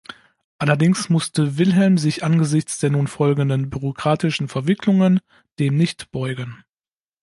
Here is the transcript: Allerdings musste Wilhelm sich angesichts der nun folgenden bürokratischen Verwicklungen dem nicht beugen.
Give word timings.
Allerdings 0.57 1.09
musste 1.09 1.59
Wilhelm 1.59 1.99
sich 1.99 2.23
angesichts 2.23 2.79
der 2.79 2.89
nun 2.89 3.05
folgenden 3.05 3.69
bürokratischen 3.69 4.47
Verwicklungen 4.47 5.19
dem 5.59 5.77
nicht 5.77 6.09
beugen. 6.09 6.63